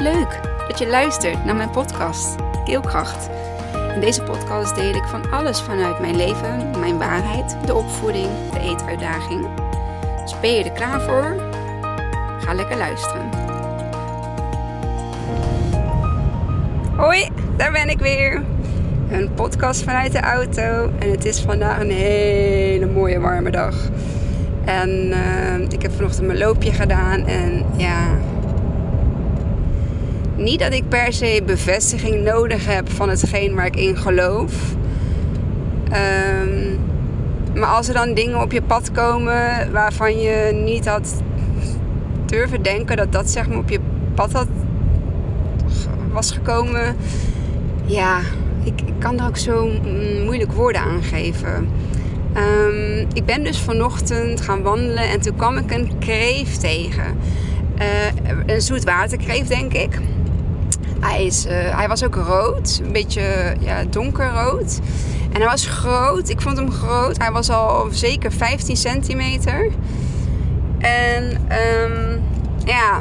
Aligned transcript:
Leuk 0.00 0.40
dat 0.68 0.78
je 0.78 0.88
luistert 0.88 1.44
naar 1.44 1.56
mijn 1.56 1.70
podcast 1.70 2.36
Keelkracht. 2.64 3.28
In 3.94 4.00
deze 4.00 4.22
podcast 4.22 4.74
deel 4.74 4.94
ik 4.94 5.04
van 5.04 5.30
alles 5.30 5.60
vanuit 5.60 6.00
mijn 6.00 6.16
leven, 6.16 6.70
mijn 6.78 6.98
waarheid, 6.98 7.56
de 7.66 7.74
opvoeding, 7.74 8.28
de 8.52 8.60
eetuitdaging. 8.60 9.46
Dus 10.22 10.40
ben 10.40 10.52
je 10.52 10.64
er 10.64 10.70
klaar 10.72 11.00
voor? 11.00 11.36
Ga 12.40 12.54
lekker 12.54 12.76
luisteren. 12.76 13.28
Hoi, 16.96 17.28
daar 17.56 17.72
ben 17.72 17.88
ik 17.88 17.98
weer. 17.98 18.42
Een 19.10 19.34
podcast 19.34 19.82
vanuit 19.82 20.12
de 20.12 20.20
auto 20.20 20.90
en 20.98 21.10
het 21.10 21.24
is 21.24 21.40
vandaag 21.40 21.80
een 21.80 21.90
hele 21.90 22.86
mooie 22.86 23.20
warme 23.20 23.50
dag. 23.50 23.74
En 24.64 24.90
uh, 24.90 25.60
ik 25.68 25.82
heb 25.82 25.92
vanochtend 25.92 26.26
mijn 26.26 26.38
loopje 26.38 26.72
gedaan 26.72 27.26
en 27.26 27.64
ja, 27.76 28.18
niet 30.40 30.60
dat 30.60 30.72
ik 30.72 30.88
per 30.88 31.12
se 31.12 31.42
bevestiging 31.46 32.22
nodig 32.22 32.66
heb 32.66 32.90
van 32.90 33.08
hetgeen 33.08 33.54
waar 33.54 33.66
ik 33.66 33.76
in 33.76 33.96
geloof. 33.96 34.52
Um, 36.42 36.78
maar 37.54 37.68
als 37.68 37.88
er 37.88 37.94
dan 37.94 38.14
dingen 38.14 38.40
op 38.40 38.52
je 38.52 38.62
pad 38.62 38.92
komen 38.92 39.72
waarvan 39.72 40.20
je 40.20 40.60
niet 40.64 40.88
had 40.88 41.22
durven 42.26 42.62
denken 42.62 42.96
dat 42.96 43.12
dat 43.12 43.30
zeg 43.30 43.48
maar 43.48 43.58
op 43.58 43.70
je 43.70 43.80
pad 44.14 44.32
had, 44.32 44.46
was 46.12 46.30
gekomen. 46.30 46.96
Ja, 47.84 48.18
ik, 48.64 48.80
ik 48.80 48.94
kan 48.98 49.18
er 49.18 49.26
ook 49.26 49.36
zo 49.36 49.70
moeilijk 50.24 50.52
woorden 50.52 50.80
aan 50.80 51.02
geven. 51.02 51.68
Um, 52.36 53.06
ik 53.12 53.24
ben 53.24 53.44
dus 53.44 53.58
vanochtend 53.58 54.40
gaan 54.40 54.62
wandelen 54.62 55.08
en 55.10 55.20
toen 55.20 55.36
kwam 55.36 55.56
ik 55.56 55.70
een 55.70 55.98
kreeft 55.98 56.60
tegen. 56.60 57.18
Uh, 57.78 57.84
een 58.46 58.60
zoetwaterkreeft, 58.60 59.48
denk 59.48 59.72
ik. 59.72 59.98
Hij, 61.00 61.24
uh, 61.26 61.76
hij 61.76 61.88
was 61.88 62.04
ook 62.04 62.14
rood, 62.14 62.80
een 62.84 62.92
beetje 62.92 63.54
ja, 63.60 63.84
donkerrood. 63.84 64.80
En 65.32 65.40
hij 65.40 65.50
was 65.50 65.66
groot, 65.66 66.28
ik 66.28 66.40
vond 66.40 66.56
hem 66.56 66.70
groot. 66.70 67.18
Hij 67.18 67.30
was 67.30 67.50
al 67.50 67.88
zeker 67.90 68.32
15 68.32 68.76
centimeter. 68.76 69.70
En 70.78 71.24
um, 71.82 72.22
ja, 72.64 73.00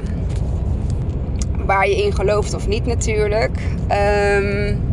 waar 1.66 1.88
je 1.88 2.04
in 2.04 2.14
gelooft 2.14 2.54
of 2.54 2.68
niet 2.68 2.86
natuurlijk. 2.86 3.58
Um, 4.38 4.88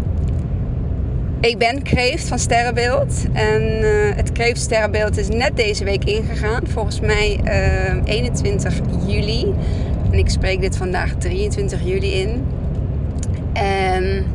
ik 1.41 1.59
ben 1.59 1.83
kreeft 1.83 2.29
van 2.29 2.39
Sterrenbeeld. 2.39 3.25
En 3.33 3.63
uh, 3.63 4.17
het 4.17 4.33
kreeft 4.33 4.61
Sterrenbeeld 4.61 5.17
is 5.17 5.29
net 5.29 5.57
deze 5.57 5.85
week 5.85 6.05
ingegaan. 6.05 6.63
Volgens 6.67 7.01
mij 7.01 7.41
uh, 7.45 8.03
21 8.05 8.75
juli. 9.07 9.55
En 10.11 10.19
ik 10.19 10.29
spreek 10.29 10.61
dit 10.61 10.77
vandaag 10.77 11.15
23 11.19 11.81
juli 11.85 12.13
in. 12.13 12.45
En 13.61 14.27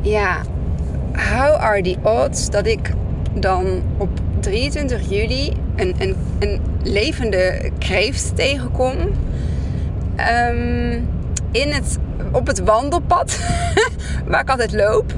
ja, 0.00 0.40
how 1.12 1.54
are 1.54 1.82
the 1.82 1.96
odds 2.02 2.50
dat 2.50 2.66
ik 2.66 2.90
dan 3.34 3.82
op 3.96 4.08
23 4.40 5.10
juli 5.10 5.52
een, 5.76 5.94
een, 5.98 6.16
een 6.38 6.60
levende 6.82 7.70
kreeft 7.78 8.36
tegenkom? 8.36 8.96
Um, 10.50 11.08
in 11.50 11.72
het, 11.72 11.98
op 12.32 12.46
het 12.46 12.58
wandelpad 12.58 13.38
waar 14.28 14.40
ik 14.40 14.50
altijd 14.50 14.72
loop. 14.72 15.12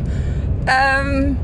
Um, 1.05 1.39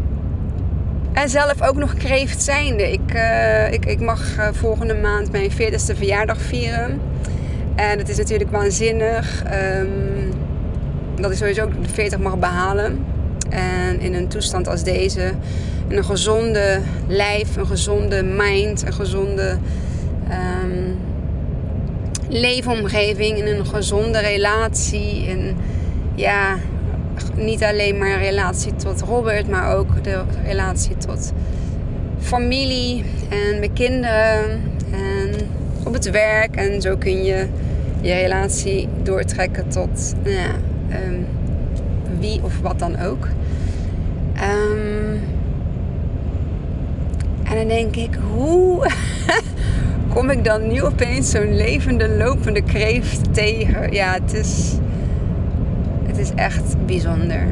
en 1.13 1.29
zelf 1.29 1.63
ook 1.63 1.77
nog 1.77 1.95
kreeft 1.95 2.43
zijnde. 2.43 2.93
Ik, 2.93 3.15
uh, 3.15 3.73
ik, 3.73 3.87
ik 3.87 4.01
mag 4.01 4.37
uh, 4.39 4.49
volgende 4.53 4.95
maand 4.95 5.33
mijn 5.33 5.51
40ste 5.51 5.97
verjaardag 5.97 6.41
vieren. 6.41 7.01
En 7.75 7.99
het 7.99 8.09
is 8.09 8.17
natuurlijk 8.17 8.51
waanzinnig. 8.51 9.43
Um, 9.77 10.33
dat 11.21 11.31
ik 11.31 11.37
sowieso 11.37 11.69
de 11.69 11.89
40 11.93 12.19
mag 12.19 12.39
behalen. 12.39 13.05
En 13.49 14.01
in 14.01 14.15
een 14.15 14.29
toestand 14.29 14.69
als 14.69 14.83
deze, 14.83 15.33
in 15.89 15.97
een 15.97 16.05
gezonde 16.05 16.81
lijf, 17.07 17.57
een 17.57 17.67
gezonde 17.67 18.23
mind, 18.23 18.87
een 18.87 18.93
gezonde 18.93 19.59
um, 20.63 20.97
leefomgeving, 22.29 23.39
in 23.39 23.47
een 23.47 23.67
gezonde 23.67 24.19
relatie. 24.19 25.27
En 25.29 25.57
ja, 26.15 26.57
niet 27.35 27.65
alleen 27.65 27.99
maar 27.99 28.19
relatie 28.19 28.77
tot 28.77 29.01
Robert, 29.01 29.49
maar 29.49 29.77
ook 29.77 30.05
de 30.05 30.23
relatie 30.45 30.97
tot 30.97 31.33
familie 32.21 33.05
en 33.29 33.59
mijn 33.59 33.73
kinderen 33.73 34.63
en 34.91 35.31
op 35.85 35.93
het 35.93 36.11
werk. 36.11 36.57
En 36.57 36.83
zo 36.83 36.97
kun 36.97 37.25
je 37.25 37.47
je 38.01 38.15
relatie 38.15 38.89
doortrekken 39.03 39.69
tot 39.69 40.15
nou 40.23 40.37
ja, 40.37 40.55
um, 40.91 41.27
wie 42.19 42.41
of 42.43 42.61
wat 42.61 42.79
dan 42.79 42.99
ook. 42.99 43.29
Um, 44.35 45.21
en 47.45 47.57
dan 47.57 47.69
denk 47.69 47.97
ik, 47.97 48.19
hoe 48.31 48.87
kom 50.15 50.31
ik 50.31 50.45
dan 50.45 50.69
nu 50.69 50.83
opeens 50.83 51.31
zo'n 51.31 51.57
levende, 51.57 52.09
lopende 52.09 52.63
kreeft 52.63 53.35
tegen? 53.35 53.93
Ja, 53.93 54.13
het 54.13 54.33
is, 54.33 54.75
het 56.07 56.19
is 56.19 56.31
echt 56.35 56.87
bijzonder. 56.87 57.47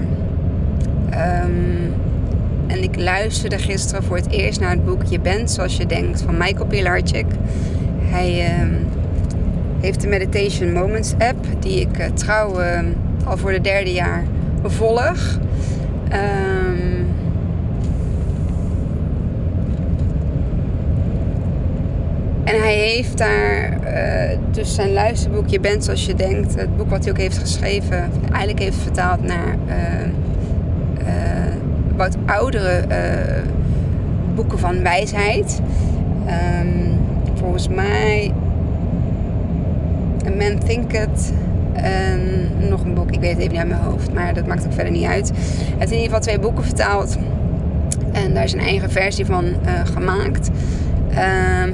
Um, 1.10 1.94
en 2.66 2.82
ik 2.82 2.96
luisterde 2.96 3.58
gisteren 3.58 4.02
voor 4.02 4.16
het 4.16 4.30
eerst 4.30 4.60
naar 4.60 4.70
het 4.70 4.84
boek 4.84 5.02
Je 5.04 5.20
bent 5.20 5.50
zoals 5.50 5.76
je 5.76 5.86
denkt 5.86 6.22
van 6.22 6.36
Michael 6.36 6.66
Pilarczyk. 6.66 7.26
Hij 7.98 8.54
heeft 9.80 10.00
de 10.00 10.08
Meditation 10.08 10.72
Moments 10.72 11.14
app 11.18 11.46
die 11.60 11.80
ik 11.80 11.98
uh, 11.98 12.06
trouw 12.06 12.60
al 13.26 13.36
voor 13.36 13.52
de 13.52 13.60
derde 13.60 13.92
jaar 13.92 14.24
volg. 14.64 15.38
Um, 16.12 17.06
en 22.44 22.60
hij 22.60 22.74
heeft 22.74 23.18
daar 23.18 23.78
uh, 23.84 24.38
dus 24.50 24.74
zijn 24.74 24.92
luisterboek 24.92 25.48
Je 25.48 25.60
bent 25.60 25.84
zoals 25.84 26.06
je 26.06 26.14
denkt. 26.14 26.54
Het 26.54 26.76
boek 26.76 26.90
wat 26.90 27.02
hij 27.02 27.12
ook 27.12 27.18
heeft 27.18 27.38
geschreven. 27.38 28.10
Eigenlijk 28.28 28.58
heeft 28.58 28.76
vertaald 28.76 29.22
naar 29.22 29.56
uh, 29.68 29.74
wat 31.96 32.16
oudere 32.26 32.84
boeken 34.34 34.58
van 34.58 34.82
wijsheid. 34.82 35.60
Um, 36.60 36.98
volgens 37.34 37.68
mij 37.68 38.32
A 40.26 40.30
Man 40.30 40.58
Thinketh 40.58 41.32
en 41.82 42.48
nog 42.68 42.84
een 42.84 42.94
boek, 42.94 43.10
ik 43.10 43.20
weet 43.20 43.30
het 43.30 43.38
even 43.38 43.50
niet 43.50 43.60
uit 43.60 43.68
mijn 43.68 43.80
hoofd, 43.80 44.12
maar 44.12 44.34
dat 44.34 44.46
maakt 44.46 44.66
ook 44.66 44.72
verder 44.72 44.92
niet 44.92 45.06
uit. 45.06 45.28
Hij 45.28 45.74
heeft 45.78 45.90
in 45.90 45.98
ieder 45.98 46.04
geval 46.04 46.20
twee 46.20 46.38
boeken 46.38 46.64
vertaald. 46.64 47.16
En 48.12 48.34
daar 48.34 48.44
is 48.44 48.52
een 48.52 48.60
eigen 48.60 48.90
versie 48.90 49.26
van 49.26 49.44
uh, 49.44 49.80
gemaakt. 49.94 50.50
Uh, 51.10 51.18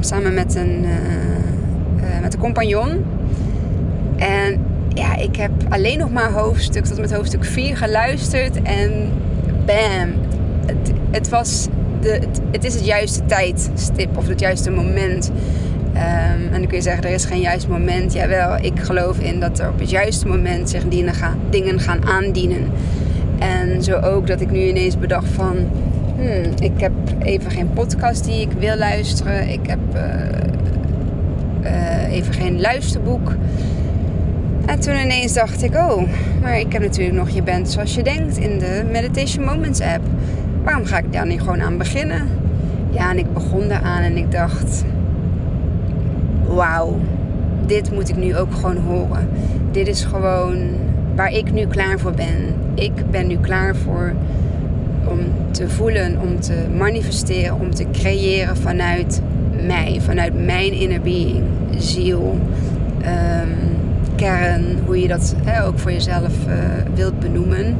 samen 0.00 0.34
met 0.34 0.54
een, 0.54 0.84
uh, 0.84 2.20
met 2.20 2.34
een 2.34 2.40
compagnon. 2.40 3.04
En 4.16 4.60
ja, 4.94 5.16
ik 5.16 5.36
heb 5.36 5.50
alleen 5.68 5.98
nog 5.98 6.10
maar 6.10 6.32
hoofdstuk 6.32 6.84
tot 6.84 7.00
met 7.00 7.14
hoofdstuk 7.14 7.44
4 7.44 7.76
geluisterd. 7.76 8.62
En 8.62 9.08
bam, 9.64 10.12
het, 10.66 10.92
het 11.10 11.28
was 11.28 11.68
de, 12.00 12.10
het, 12.10 12.40
het 12.50 12.64
is 12.64 12.74
het 12.74 12.84
juiste 12.84 13.24
tijdstip 13.24 14.16
of 14.16 14.28
het 14.28 14.40
juiste 14.40 14.70
moment 14.70 15.30
Um, 15.94 15.98
en 15.98 16.50
dan 16.50 16.66
kun 16.66 16.76
je 16.76 16.82
zeggen, 16.82 17.04
er 17.04 17.10
is 17.10 17.24
geen 17.24 17.40
juist 17.40 17.68
moment. 17.68 18.12
Jawel, 18.12 18.56
ik 18.60 18.80
geloof 18.80 19.18
in 19.18 19.40
dat 19.40 19.58
er 19.58 19.68
op 19.68 19.78
het 19.78 19.90
juiste 19.90 20.26
moment 20.26 20.70
zich 20.70 20.88
dingen 20.88 21.14
gaan, 21.14 21.38
dingen 21.50 21.80
gaan 21.80 22.04
aandienen. 22.06 22.70
En 23.38 23.82
zo 23.82 23.98
ook 23.98 24.26
dat 24.26 24.40
ik 24.40 24.50
nu 24.50 24.58
ineens 24.58 24.98
bedacht 24.98 25.28
van... 25.28 25.56
Hmm, 26.16 26.52
ik 26.60 26.80
heb 26.80 26.92
even 27.18 27.50
geen 27.50 27.70
podcast 27.72 28.24
die 28.24 28.40
ik 28.40 28.52
wil 28.58 28.76
luisteren. 28.76 29.48
Ik 29.48 29.66
heb 29.66 29.78
uh, 29.94 30.02
uh, 31.64 32.12
even 32.12 32.34
geen 32.34 32.60
luisterboek. 32.60 33.34
En 34.66 34.80
toen 34.80 34.94
ineens 34.94 35.32
dacht 35.32 35.62
ik, 35.62 35.74
oh, 35.74 36.02
maar 36.40 36.58
ik 36.58 36.72
heb 36.72 36.82
natuurlijk 36.82 37.16
nog 37.16 37.30
Je 37.30 37.42
bent 37.42 37.70
zoals 37.70 37.94
je 37.94 38.02
denkt 38.02 38.36
in 38.36 38.58
de 38.58 38.84
Meditation 38.92 39.44
Moments 39.44 39.80
app. 39.80 40.04
Waarom 40.64 40.84
ga 40.84 40.98
ik 40.98 41.12
daar 41.12 41.26
niet 41.26 41.40
gewoon 41.40 41.62
aan 41.62 41.78
beginnen? 41.78 42.28
Ja, 42.90 43.10
en 43.10 43.18
ik 43.18 43.32
begon 43.32 43.68
daaraan 43.68 44.02
en 44.02 44.16
ik 44.16 44.30
dacht 44.30 44.84
wauw, 46.54 46.98
dit 47.66 47.92
moet 47.92 48.08
ik 48.08 48.16
nu 48.16 48.36
ook 48.36 48.54
gewoon 48.54 48.76
horen. 48.76 49.28
Dit 49.70 49.88
is 49.88 50.04
gewoon 50.04 50.56
waar 51.14 51.32
ik 51.32 51.52
nu 51.52 51.66
klaar 51.66 51.98
voor 51.98 52.12
ben. 52.12 52.54
Ik 52.74 53.10
ben 53.10 53.26
nu 53.26 53.36
klaar 53.36 53.76
voor 53.76 54.12
om 55.04 55.18
te 55.50 55.68
voelen, 55.68 56.20
om 56.20 56.40
te 56.40 56.66
manifesteren, 56.78 57.60
om 57.60 57.74
te 57.74 57.86
creëren 57.92 58.56
vanuit 58.56 59.22
mij, 59.66 60.00
vanuit 60.00 60.44
mijn 60.44 60.72
inner 60.72 61.00
being, 61.00 61.42
ziel, 61.76 62.38
um, 63.04 63.72
kern, 64.16 64.64
hoe 64.86 65.00
je 65.00 65.08
dat 65.08 65.34
ook 65.66 65.78
voor 65.78 65.92
jezelf 65.92 66.32
uh, 66.48 66.54
wilt 66.94 67.20
benoemen. 67.20 67.76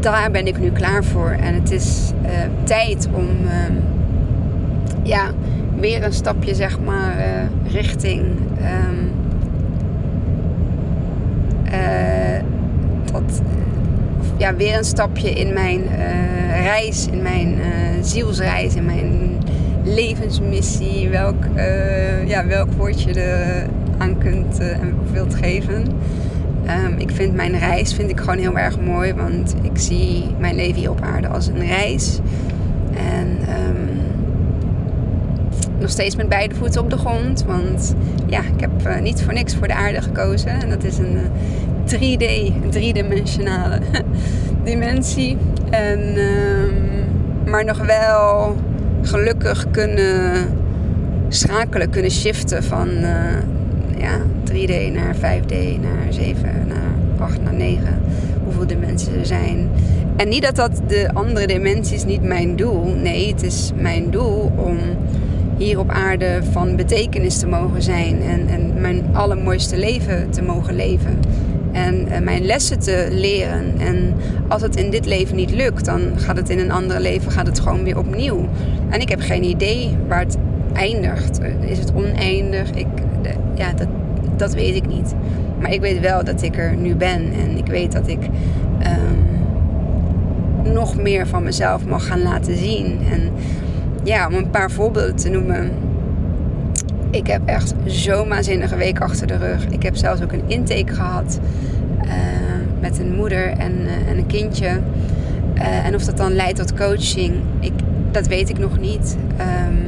Daar 0.00 0.30
ben 0.30 0.46
ik 0.46 0.60
nu 0.60 0.70
klaar 0.70 1.04
voor 1.04 1.30
en 1.30 1.54
het 1.54 1.70
is 1.70 2.12
uh, 2.22 2.30
tijd 2.64 3.08
om 3.12 3.26
uh, 3.44 3.76
ja, 5.02 5.30
weer 5.80 6.04
een 6.04 6.12
stapje 6.12 6.54
zeg 6.54 6.80
maar 6.80 7.16
uh, 7.18 7.72
richting 7.72 8.24
um, 8.60 9.10
dat, 13.12 13.42
ja, 14.36 14.54
weer 14.54 14.76
een 14.76 14.84
stapje 14.84 15.30
in 15.30 15.52
mijn 15.52 15.82
reis, 16.62 17.06
in 17.12 17.22
mijn 17.22 17.58
zielsreis, 18.02 18.74
in 18.74 18.84
mijn 18.84 19.38
levensmissie, 19.84 21.08
welk, 21.08 21.44
ja, 22.26 22.46
welk 22.46 22.72
woord 22.72 23.02
je 23.02 23.20
er 23.20 23.66
aan 23.98 24.18
kunt 24.18 24.58
en 24.58 24.94
wilt 25.12 25.34
geven. 25.34 25.84
Ehm, 26.68 26.92
ik 26.98 27.10
vind 27.10 27.34
mijn 27.34 27.58
reis 27.58 27.94
vind 27.94 28.10
ik 28.10 28.20
gewoon 28.20 28.38
heel 28.38 28.58
erg 28.58 28.80
mooi, 28.80 29.14
want 29.14 29.54
ik 29.62 29.78
zie 29.78 30.24
mijn 30.38 30.54
leven 30.54 30.80
hier 30.80 30.90
op 30.90 31.00
aarde 31.00 31.28
als 31.28 31.46
een 31.46 31.66
reis. 31.66 32.18
En 32.94 33.28
um, 33.28 33.97
nog 35.78 35.90
steeds 35.90 36.16
met 36.16 36.28
beide 36.28 36.54
voeten 36.54 36.80
op 36.80 36.90
de 36.90 36.96
grond, 36.96 37.44
want 37.46 37.94
ja, 38.26 38.40
ik 38.40 38.60
heb 38.60 38.70
uh, 38.86 39.00
niet 39.00 39.22
voor 39.22 39.32
niks 39.32 39.54
voor 39.54 39.66
de 39.66 39.74
aarde 39.74 40.02
gekozen. 40.02 40.48
En 40.48 40.68
dat 40.68 40.84
is 40.84 40.98
een 40.98 41.16
uh, 41.16 41.94
3D, 41.94 42.54
een 42.62 42.70
driedimensionale 42.70 43.80
dimensie. 44.64 45.36
En, 45.70 46.18
um, 46.18 46.74
maar 47.46 47.64
nog 47.64 47.78
wel 47.86 48.56
gelukkig 49.02 49.70
kunnen 49.70 50.46
schakelen, 51.28 51.90
kunnen 51.90 52.10
shiften 52.10 52.64
van 52.64 52.88
uh, 52.88 53.12
ja, 53.96 54.18
3D 54.52 54.92
naar 54.92 55.16
5D, 55.16 55.80
naar 55.80 56.06
7, 56.12 56.66
naar 56.68 57.26
8, 57.28 57.42
naar 57.42 57.54
9. 57.54 58.02
Hoeveel 58.44 58.66
dimensies 58.66 59.14
er 59.14 59.26
zijn. 59.26 59.70
En 60.16 60.28
niet 60.28 60.42
dat 60.42 60.56
dat 60.56 60.80
de 60.86 61.10
andere 61.12 61.46
dimensies 61.46 62.04
niet 62.04 62.22
mijn 62.22 62.56
doel. 62.56 62.84
Nee, 62.84 63.28
het 63.28 63.42
is 63.42 63.72
mijn 63.76 64.10
doel 64.10 64.52
om 64.56 64.78
hier 65.58 65.78
op 65.78 65.90
aarde 65.90 66.40
van 66.50 66.76
betekenis 66.76 67.38
te 67.38 67.46
mogen 67.46 67.82
zijn. 67.82 68.22
En, 68.22 68.48
en 68.48 68.80
mijn 68.80 69.04
allermooiste 69.12 69.78
leven 69.78 70.30
te 70.30 70.42
mogen 70.42 70.76
leven. 70.76 71.18
En, 71.72 72.24
mijn 72.24 72.44
lessen 72.44 72.78
te 72.78 73.08
leren. 73.10 73.78
En 73.78 74.14
als 74.48 74.62
het 74.62 74.76
in 74.76 74.90
dit 74.90 75.06
leven 75.06 75.36
niet 75.36 75.50
lukt, 75.50 75.84
dan 75.84 76.00
gaat 76.16 76.36
het 76.36 76.50
in 76.50 76.58
een 76.58 76.70
andere 76.70 77.00
leven 77.00 77.32
gaat 77.32 77.46
het 77.46 77.60
gewoon 77.60 77.84
weer 77.84 77.98
opnieuw. 77.98 78.48
En 78.88 79.00
ik 79.00 79.08
heb 79.08 79.20
geen 79.20 79.44
idee 79.44 79.96
waar 80.08 80.20
het 80.20 80.36
eindigt. 80.72 81.40
Is 81.60 81.78
het 81.78 81.92
oneindig? 81.94 82.70
Ik, 82.70 82.86
ja, 83.54 83.72
dat, 83.72 83.88
dat 84.36 84.54
weet 84.54 84.74
ik 84.74 84.86
niet. 84.86 85.14
Maar 85.60 85.72
ik 85.72 85.80
weet 85.80 86.00
wel 86.00 86.24
dat 86.24 86.42
ik 86.42 86.56
er 86.56 86.76
nu 86.76 86.94
ben. 86.94 87.32
En 87.32 87.56
ik 87.56 87.66
weet 87.66 87.92
dat 87.92 88.08
ik 88.08 88.20
um, 88.22 88.28
nog 90.72 90.96
meer 90.96 91.26
van 91.26 91.42
mezelf 91.42 91.86
mag 91.86 92.06
gaan 92.06 92.22
laten 92.22 92.56
zien. 92.56 92.98
En 93.10 93.30
ja, 94.08 94.26
om 94.26 94.34
een 94.34 94.50
paar 94.50 94.70
voorbeelden 94.70 95.16
te 95.16 95.28
noemen. 95.28 95.70
Ik 97.10 97.26
heb 97.26 97.42
echt 97.44 97.74
zo'n 97.84 98.28
waanzinnige 98.28 98.76
week 98.76 99.00
achter 99.00 99.26
de 99.26 99.36
rug. 99.36 99.66
Ik 99.66 99.82
heb 99.82 99.96
zelfs 99.96 100.22
ook 100.22 100.32
een 100.32 100.42
intake 100.46 100.94
gehad. 100.94 101.40
Uh, 102.04 102.12
met 102.80 102.98
een 102.98 103.14
moeder 103.14 103.48
en, 103.48 103.86
en 104.08 104.18
een 104.18 104.26
kindje. 104.26 104.80
Uh, 105.54 105.86
en 105.86 105.94
of 105.94 106.04
dat 106.04 106.16
dan 106.16 106.32
leidt 106.32 106.58
tot 106.58 106.74
coaching, 106.74 107.34
ik, 107.60 107.72
dat 108.10 108.26
weet 108.26 108.48
ik 108.48 108.58
nog 108.58 108.78
niet. 108.78 109.16
Um, 109.40 109.78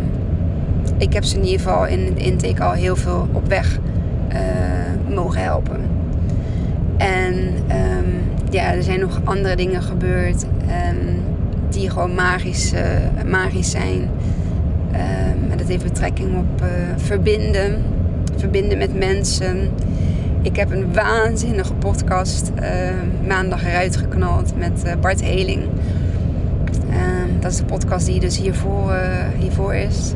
ik 0.98 1.12
heb 1.12 1.24
ze 1.24 1.36
in 1.36 1.44
ieder 1.44 1.60
geval 1.60 1.86
in 1.86 2.14
de 2.14 2.20
intake 2.20 2.62
al 2.62 2.72
heel 2.72 2.96
veel 2.96 3.28
op 3.32 3.48
weg 3.48 3.78
mogen 5.08 5.42
helpen. 5.42 5.80
En 6.96 7.34
um, 7.70 8.22
ja, 8.50 8.74
er 8.74 8.82
zijn 8.82 9.00
nog 9.00 9.20
andere 9.24 9.56
dingen 9.56 9.82
gebeurd 9.82 10.42
um, 10.42 11.22
die 11.72 11.90
gewoon 11.90 12.14
magisch, 12.14 12.72
uh, 12.72 12.80
magisch 13.30 13.70
zijn. 13.70 14.08
Um, 15.50 15.56
dat 15.56 15.68
heeft 15.68 15.82
betrekking 15.82 16.36
op 16.36 16.62
uh, 16.62 16.68
verbinden, 16.96 17.82
verbinden 18.36 18.78
met 18.78 18.98
mensen. 18.98 19.70
Ik 20.42 20.56
heb 20.56 20.70
een 20.70 20.92
waanzinnige 20.92 21.74
podcast 21.74 22.50
maandag 23.26 23.66
eruit 23.66 23.96
geknald 23.96 24.52
met 24.58 25.00
Bart 25.00 25.22
Heling. 25.22 25.62
dat 27.40 27.50
is 27.50 27.56
de 27.56 27.64
podcast 27.64 28.06
die 28.06 28.20
dus 28.20 28.38
hiervoor, 28.38 28.94
hiervoor 29.38 29.74
is. 29.74 30.12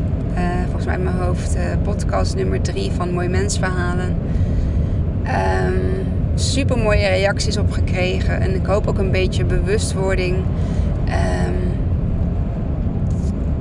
Volgens 0.64 0.84
mij 0.84 0.94
in 0.94 1.02
mijn 1.02 1.16
hoofd 1.16 1.56
podcast 1.82 2.34
nummer 2.34 2.60
3 2.60 2.90
van 2.90 3.12
Mooi 3.12 3.28
Mensverhalen. 3.28 4.16
Ehm, 5.24 6.04
super 6.34 6.78
mooie 6.78 7.06
reacties 7.06 7.56
op 7.56 7.70
gekregen. 7.70 8.40
En 8.40 8.54
ik 8.54 8.66
hoop 8.66 8.86
ook 8.86 8.98
een 8.98 9.10
beetje 9.10 9.44
bewustwording 9.44 10.36
um, 11.06 11.72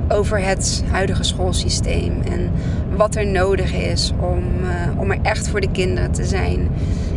over 0.08 0.40
het 0.40 0.84
huidige 0.90 1.22
schoolsysteem. 1.22 2.12
En 2.30 2.50
wat 2.96 3.14
er 3.14 3.26
nodig 3.26 3.74
is 3.74 4.12
om, 4.20 4.42
uh, 4.62 5.00
om 5.00 5.10
er 5.10 5.18
echt 5.22 5.48
voor 5.48 5.60
de 5.60 5.70
kinderen 5.70 6.10
te 6.10 6.24
zijn. 6.24 6.68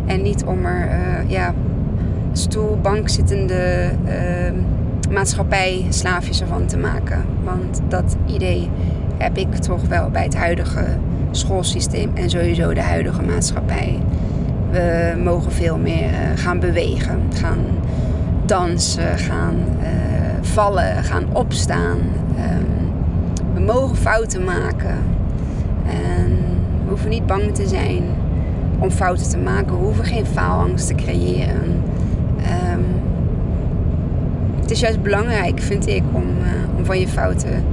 En 0.06 0.22
niet 0.22 0.44
om 0.44 0.66
er 0.66 0.90
ja, 1.28 1.54
stoel, 2.32 2.78
ehm, 2.84 4.54
maatschappij 5.12 5.86
slaafjes 5.90 6.42
ervan 6.42 6.66
te 6.66 6.78
maken. 6.78 7.26
Want 7.44 7.82
dat 7.88 8.16
idee 8.26 8.70
heb 9.18 9.38
ik 9.38 9.56
toch 9.56 9.82
wel 9.88 10.10
bij 10.10 10.24
het 10.24 10.36
huidige 10.36 10.86
schoolsysteem 11.32 12.12
en 12.14 12.30
sowieso 12.30 12.74
de 12.74 12.82
huidige 12.82 13.22
maatschappij. 13.22 14.00
We 14.72 15.16
mogen 15.24 15.52
veel 15.52 15.78
meer 15.78 16.10
uh, 16.10 16.18
gaan 16.36 16.60
bewegen, 16.60 17.22
gaan 17.34 17.66
dansen, 18.46 19.18
gaan 19.18 19.56
uh, 19.82 20.17
vallen, 20.48 21.04
gaan 21.04 21.26
opstaan. 21.34 21.98
Um, 22.38 22.94
we 23.54 23.60
mogen 23.60 23.96
fouten 23.96 24.44
maken. 24.44 24.96
En 25.86 26.30
we 26.84 26.90
hoeven 26.90 27.10
niet 27.10 27.26
bang 27.26 27.56
te 27.56 27.68
zijn 27.68 28.04
om 28.80 28.92
fouten 28.92 29.30
te 29.30 29.38
maken. 29.38 29.78
We 29.78 29.84
hoeven 29.84 30.06
geen 30.06 30.26
faalangst 30.26 30.88
te 30.88 30.96
creëren. 30.96 31.84
Um, 32.72 32.86
het 34.62 34.72
is 34.72 34.80
juist 34.80 35.02
belangrijk, 35.02 35.60
vind 35.60 35.88
ik, 35.88 36.04
om, 36.12 36.24
uh, 36.24 36.78
om 36.78 36.86
van 36.86 37.00
je 37.00 37.08
fouten 37.08 37.64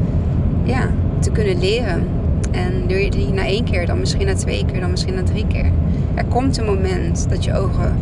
ja, 0.62 0.88
te 1.18 1.30
kunnen 1.30 1.58
leren. 1.58 2.02
En 2.50 2.86
doe 2.86 2.98
je 2.98 3.10
die 3.10 3.32
na 3.32 3.46
één 3.46 3.64
keer, 3.64 3.86
dan 3.86 3.98
misschien 3.98 4.26
na 4.26 4.34
twee 4.34 4.64
keer, 4.64 4.80
dan 4.80 4.90
misschien 4.90 5.14
na 5.14 5.22
drie 5.22 5.46
keer. 5.46 5.70
Er 6.14 6.24
komt 6.24 6.58
een 6.58 6.64
moment 6.64 7.28
dat 7.28 7.44
je 7.44 7.54
ogen 7.54 7.96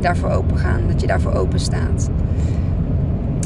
daarvoor 0.00 0.30
open 0.30 0.58
gaan, 0.58 0.80
dat 0.88 1.00
je 1.00 1.06
daarvoor 1.06 1.32
open 1.32 1.60
staat. 1.60 2.10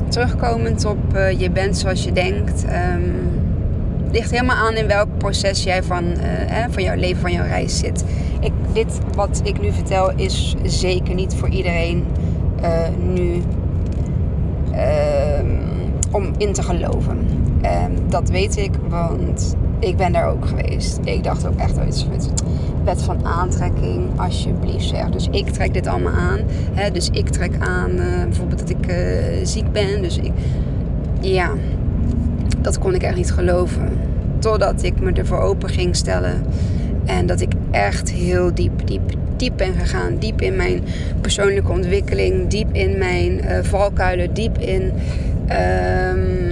Terugkomend 0.09 0.85
op 0.85 0.99
uh, 1.15 1.41
je 1.41 1.51
bent 1.51 1.79
zoals 1.79 2.05
je 2.05 2.13
denkt. 2.13 2.65
Um, 2.65 3.15
ligt 4.11 4.31
helemaal 4.31 4.57
aan 4.57 4.75
in 4.75 4.87
welk 4.87 5.09
proces 5.19 5.63
jij 5.63 5.83
van, 5.83 6.05
uh, 6.05 6.65
van 6.71 6.83
jouw 6.83 6.97
leven, 6.97 7.21
van 7.21 7.33
jouw 7.33 7.47
reis 7.47 7.79
zit. 7.79 8.05
Ik, 8.41 8.53
dit 8.73 8.99
wat 9.15 9.41
ik 9.45 9.61
nu 9.61 9.73
vertel 9.73 10.13
is 10.17 10.55
zeker 10.65 11.15
niet 11.15 11.35
voor 11.35 11.49
iedereen 11.49 12.05
uh, 12.63 12.69
nu 13.13 13.43
ehm, 14.73 15.47
om 16.13 16.33
in 16.37 16.53
te 16.53 16.63
geloven. 16.63 17.19
En 17.63 17.97
dat 18.09 18.31
weet 18.31 18.57
ik, 18.57 18.73
want 18.89 19.57
ik 19.79 19.97
ben 19.97 20.13
daar 20.13 20.29
ook 20.29 20.47
geweest. 20.47 20.99
Ik 21.05 21.25
dacht 21.25 21.47
ook 21.47 21.57
echt 21.57 21.77
iets 21.87 22.07
met 22.09 22.33
wet 22.85 23.03
van 23.03 23.25
aantrekking, 23.25 24.05
alsjeblieft 24.17 24.85
zeg. 24.85 25.11
Dus 25.11 25.29
ik 25.31 25.49
trek 25.51 25.75
dit 25.75 25.87
allemaal 25.87 26.13
aan. 26.13 26.41
Hè? 26.73 26.91
Dus 26.91 27.09
ik 27.13 27.29
trek 27.29 27.53
aan 27.59 27.91
uh, 27.91 28.23
bijvoorbeeld 28.23 28.59
dat 28.59 28.71
ik 28.71 28.87
uh, 28.91 28.97
ziek 29.43 29.73
ben. 29.73 30.03
Dus 30.03 30.19
ik, 30.19 30.33
ja, 31.21 31.51
dat 32.59 32.79
kon 32.79 32.95
ik 32.95 33.03
echt 33.03 33.17
niet 33.17 33.33
geloven. 33.33 33.89
Totdat 34.39 34.83
ik 34.83 35.01
me 35.01 35.13
ervoor 35.13 35.41
open 35.41 35.69
ging 35.69 35.97
stellen. 35.97 36.43
En 37.05 37.27
dat 37.27 37.41
ik 37.41 37.53
echt 37.71 38.11
heel 38.11 38.55
diep, 38.55 38.87
diep, 38.87 39.13
diep 39.37 39.53
ben 39.57 39.73
gegaan. 39.75 40.19
Diep 40.19 40.43
in 40.43 40.57
mijn 40.57 40.85
persoonlijke 41.21 41.73
ontwikkeling. 41.73 42.49
Diep 42.49 42.69
in 42.73 42.99
mijn 42.99 43.45
uh, 43.45 43.59
valkuilen. 43.63 44.35
Diep 44.35 44.59
in... 44.59 44.93
Um, 45.51 46.48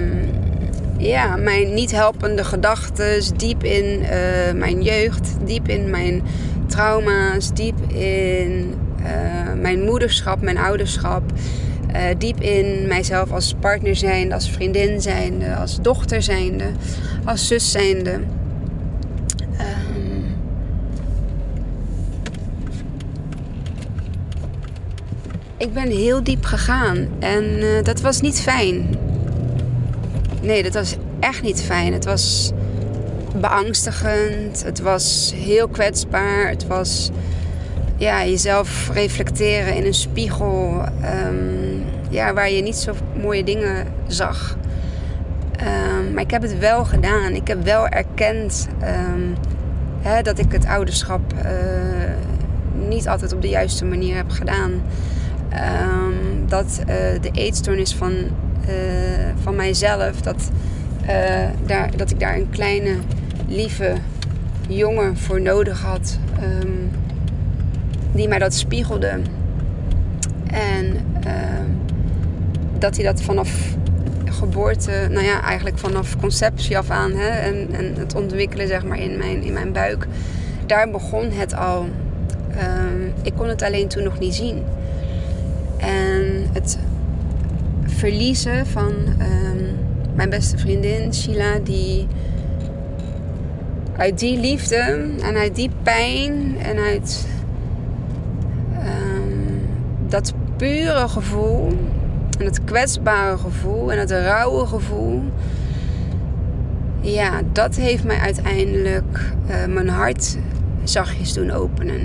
ja, 0.97 1.35
mijn 1.35 1.73
niet 1.73 1.91
helpende 1.91 2.43
gedachten, 2.43 3.37
diep 3.37 3.63
in 3.63 3.99
uh, 4.01 4.09
mijn 4.55 4.81
jeugd, 4.81 5.37
diep 5.45 5.67
in 5.67 5.89
mijn 5.89 6.23
trauma's, 6.65 7.53
diep 7.53 7.91
in 7.91 8.73
uh, 9.01 9.61
mijn 9.61 9.83
moederschap, 9.83 10.41
mijn 10.41 10.57
ouderschap. 10.57 11.23
Uh, 11.95 12.01
diep 12.17 12.41
in 12.41 12.87
mijzelf 12.87 13.31
als 13.31 13.55
partner 13.59 13.95
zijnde, 13.95 14.33
als 14.33 14.49
vriendin 14.49 15.01
zijnde, 15.01 15.55
als 15.55 15.81
dochter 15.81 16.21
zijnde, 16.21 16.65
als 17.25 17.47
zus 17.47 17.71
zijnde. 17.71 18.11
Um, 18.11 18.25
ik 25.57 25.73
ben 25.73 25.89
heel 25.89 26.23
diep 26.23 26.45
gegaan 26.45 27.07
en 27.19 27.59
dat 27.83 28.01
was 28.01 28.21
niet 28.21 28.41
fijn 28.41 29.06
nee, 30.47 30.63
dat 30.63 30.73
was 30.73 30.95
echt 31.19 31.41
niet 31.41 31.61
fijn. 31.61 31.93
Het 31.93 32.05
was 32.05 32.51
beangstigend. 33.35 34.63
Het 34.63 34.79
was 34.79 35.33
heel 35.35 35.67
kwetsbaar. 35.67 36.49
Het 36.49 36.67
was 36.67 37.09
ja, 37.97 38.25
jezelf 38.25 38.89
reflecteren 38.93 39.75
in 39.75 39.85
een 39.85 39.93
spiegel. 39.93 40.81
Um, 41.25 41.83
ja, 42.09 42.33
waar 42.33 42.49
je 42.49 42.61
niet 42.61 42.75
zo 42.75 42.93
mooie 43.21 43.43
dingen 43.43 43.87
zag. 44.07 44.57
Um, 45.61 46.13
maar 46.13 46.23
ik 46.23 46.31
heb 46.31 46.41
het 46.41 46.59
wel 46.59 46.85
gedaan. 46.85 47.31
Ik 47.31 47.47
heb 47.47 47.63
wel 47.63 47.87
erkend 47.87 48.67
um, 48.81 49.35
hè, 50.01 50.21
dat 50.21 50.39
ik 50.39 50.51
het 50.51 50.65
ouderschap 50.65 51.33
uh, 51.33 51.51
niet 52.87 53.07
altijd 53.07 53.33
op 53.33 53.41
de 53.41 53.49
juiste 53.49 53.85
manier 53.85 54.15
heb 54.15 54.29
gedaan. 54.29 54.81
Ehm, 55.49 56.47
dat 56.47 56.81
de 57.21 57.29
eetstoornis 57.31 57.95
van, 57.95 58.13
van 59.41 59.55
mijzelf, 59.55 60.21
dat, 60.21 60.51
daar, 61.65 61.97
dat 61.97 62.11
ik 62.11 62.19
daar 62.19 62.35
een 62.35 62.49
kleine, 62.49 62.95
lieve 63.47 63.93
jongen 64.67 65.17
voor 65.17 65.41
nodig 65.41 65.81
had. 65.81 66.19
Ehm, 66.39 66.71
die 68.11 68.27
mij 68.27 68.39
dat 68.39 68.53
spiegelde. 68.53 69.19
En 70.47 70.97
ehm, 71.23 71.65
dat 72.79 72.95
hij 72.95 73.05
dat 73.05 73.21
vanaf 73.21 73.75
geboorte, 74.25 75.07
nou 75.11 75.25
ja, 75.25 75.41
eigenlijk 75.41 75.77
vanaf 75.77 76.17
conceptie 76.17 76.77
af 76.77 76.89
aan 76.89 77.11
hè, 77.11 77.27
en, 77.27 77.67
en 77.71 77.95
het 77.95 78.15
ontwikkelen 78.15 78.67
zeg 78.67 78.83
maar 78.83 78.99
in 78.99 79.17
mijn, 79.17 79.43
in 79.43 79.53
mijn 79.53 79.71
buik, 79.71 80.07
daar 80.65 80.89
begon 80.91 81.31
het 81.31 81.55
al. 81.55 81.87
Ehm, 82.57 83.01
ik 83.21 83.33
kon 83.35 83.47
het 83.47 83.61
alleen 83.61 83.87
toen 83.87 84.03
nog 84.03 84.19
niet 84.19 84.35
zien. 84.35 84.63
En 85.77 86.49
het 86.53 86.77
verliezen 87.97 88.65
van 88.65 88.93
mijn 90.15 90.29
beste 90.29 90.57
vriendin 90.57 91.13
Sheila, 91.13 91.59
die 91.63 92.07
uit 93.97 94.19
die 94.19 94.39
liefde 94.39 95.09
en 95.21 95.35
uit 95.35 95.55
die 95.55 95.69
pijn 95.83 96.57
en 96.59 96.77
uit 96.77 97.27
um, 98.73 99.61
dat 100.07 100.33
pure 100.55 101.07
gevoel 101.07 101.67
en 102.39 102.45
het 102.45 102.63
kwetsbare 102.63 103.37
gevoel 103.37 103.91
en 103.91 103.99
het 103.99 104.11
rauwe 104.11 104.65
gevoel. 104.65 105.23
Ja, 107.01 107.41
dat 107.51 107.75
heeft 107.75 108.03
mij 108.03 108.17
uiteindelijk 108.17 109.33
uh, 109.49 109.73
mijn 109.73 109.89
hart 109.89 110.37
zachtjes 110.83 111.33
doen 111.33 111.51
openen. 111.51 112.01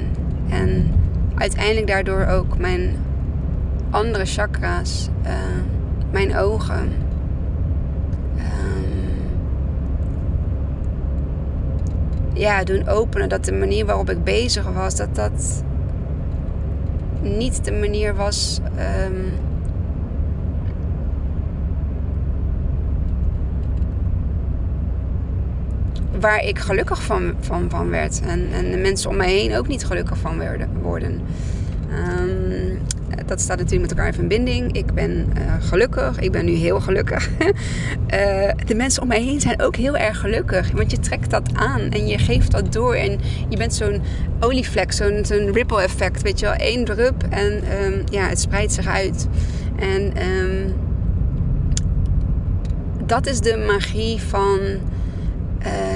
En 0.49 0.91
uiteindelijk 1.35 1.87
daardoor 1.87 2.27
ook 2.27 2.59
mijn 2.59 2.97
andere 3.91 4.25
chakra's, 4.25 5.09
uh, 5.25 5.31
mijn 6.13 6.37
ogen. 6.37 6.93
ja, 12.35 12.65
doen 12.65 12.89
openen. 12.89 13.29
Dat 13.29 13.45
de 13.45 13.53
manier 13.53 13.87
waarop 13.87 14.11
ik 14.11 14.25
bezig 14.25 14.73
was, 14.73 14.97
dat 14.97 15.15
dat 15.15 15.65
niet 17.21 17.65
de 17.65 17.73
manier 17.73 18.15
was. 18.15 18.61
Um, 19.07 19.33
waar 26.21 26.45
ik 26.45 26.59
gelukkig 26.59 27.03
van, 27.03 27.35
van, 27.41 27.71
van 27.71 27.91
werd. 27.91 28.21
En, 28.21 28.49
en 28.53 28.71
de 28.71 28.77
mensen 28.77 29.11
om 29.11 29.17
mij 29.17 29.33
heen 29.33 29.57
ook 29.57 29.69
niet 29.69 29.85
gelukkig 29.85 30.19
van 30.19 30.39
werden, 30.39 30.69
worden. 30.83 31.21
Um, 32.19 32.79
dat 33.27 33.41
staat 33.41 33.59
natuurlijk 33.59 33.83
met 33.83 33.91
elkaar 33.91 34.07
in 34.07 34.19
verbinding. 34.19 34.73
Ik 34.73 34.95
ben 34.95 35.11
uh, 35.11 35.55
gelukkig. 35.61 36.19
Ik 36.19 36.33
ben 36.33 36.45
nu 36.45 36.53
heel 36.53 36.81
gelukkig. 36.81 37.29
uh, 37.31 37.47
de 38.67 38.75
mensen 38.75 39.03
om 39.03 39.09
mij 39.09 39.23
heen 39.23 39.41
zijn 39.41 39.63
ook 39.63 39.77
heel 39.77 39.97
erg 39.97 40.21
gelukkig. 40.21 40.71
Want 40.71 40.91
je 40.91 40.99
trekt 40.99 41.31
dat 41.31 41.51
aan 41.55 41.81
en 41.81 42.07
je 42.07 42.19
geeft 42.19 42.51
dat 42.51 42.73
door. 42.73 42.95
En 42.95 43.21
je 43.49 43.57
bent 43.57 43.75
zo'n 43.75 44.03
olievlek, 44.41 44.93
zo'n 44.93 45.53
ripple 45.53 45.83
effect. 45.83 46.23
Weet 46.23 46.39
je 46.41 46.47
wel, 46.47 46.55
één 46.55 46.85
drup 46.85 47.23
en 47.31 47.83
um, 47.83 48.03
ja, 48.11 48.29
het 48.29 48.41
spreidt 48.41 48.73
zich 48.73 48.87
uit. 48.87 49.29
En 49.79 50.29
um, 50.29 50.75
dat 53.07 53.27
is 53.27 53.41
de 53.41 53.65
magie 53.67 54.21
van 54.21 54.59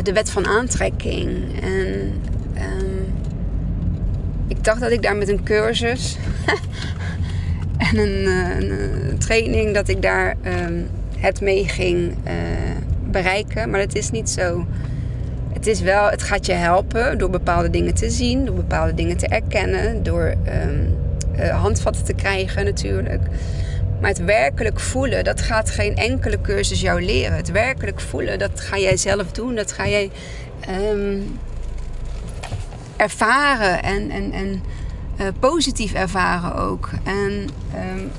de 0.02 0.12
wet 0.12 0.30
van 0.30 0.46
aantrekking. 0.46 1.61
En 1.62 2.12
um, 2.56 3.14
ik 4.46 4.64
dacht 4.64 4.80
dat 4.80 4.90
ik 4.90 5.02
daar 5.02 5.16
met 5.16 5.28
een 5.28 5.42
cursus 5.42 6.16
en 7.93 7.99
een, 7.99 8.26
eh, 8.26 8.69
een, 9.09 9.19
training 9.19 9.75
dat 9.75 9.88
ik 9.88 10.02
daar 10.02 10.37
um, 10.47 10.88
het 11.19 11.40
mee 11.40 11.69
ging 11.69 12.14
uh, 12.26 12.33
bereiken. 13.11 13.71
Maar 13.71 13.81
dat 13.81 13.95
is 13.95 14.11
niet 14.11 14.31
zo. 14.31 14.66
Het 15.52 15.66
is 15.66 15.81
wel, 15.81 16.11
het 16.11 16.23
gaat 16.23 16.47
je 16.47 16.52
helpen 16.52 17.19
door 17.19 17.31
bepaalde 17.31 17.71
dingen 17.71 17.95
te 17.95 18.11
zien, 18.11 18.45
door 18.45 18.55
bepaalde 18.55 18.95
dingen 18.95 19.16
te 19.16 19.26
erkennen, 19.26 20.02
door 20.02 20.35
uh, 21.38 21.61
handvatten 21.61 22.05
te 22.05 22.14
krijgen 22.14 22.64
natuurlijk. 22.64 23.23
Maar 24.00 24.11
het 24.11 24.25
werkelijk 24.25 24.81
voelen, 24.81 25.25
dat 25.25 25.40
gaat 25.40 25.71
geen 25.71 25.97
enkele 25.97 26.40
cursus 26.40 26.81
jou 26.81 27.02
leren. 27.05 27.37
Het 27.37 27.50
werkelijk 27.50 28.00
voelen, 28.00 28.38
dat 28.38 28.61
ga 28.61 28.78
jij 28.78 28.97
zelf 28.97 29.33
doen. 29.33 29.55
Dat 29.55 29.73
ga 29.73 29.88
jij 29.88 30.11
um, 30.90 31.38
ervaren 32.97 33.83
en, 33.83 34.11
en, 34.11 34.33
en 34.33 34.62
uh, 35.20 35.26
positief 35.38 35.92
ervaren 35.92 36.54
ook. 36.54 36.90
En 37.04 37.49
um, 37.75 38.11